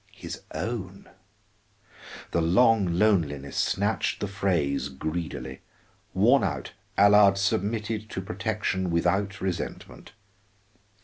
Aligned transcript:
'"His 0.25 0.41
own! 0.51 1.07
The 2.31 2.41
long 2.41 2.87
loneliness 2.95 3.55
snatched 3.55 4.19
the 4.19 4.27
phrase 4.27 4.89
greedily; 4.89 5.61
worn 6.15 6.43
out, 6.43 6.71
Allard 6.97 7.37
submitted 7.37 8.09
to 8.09 8.19
protection 8.21 8.89
without 8.89 9.41
resentment. 9.41 10.13